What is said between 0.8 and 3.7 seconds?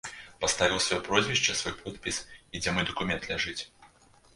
сваё прозвішча, свой подпіс і дзе мой дакумент ляжыць.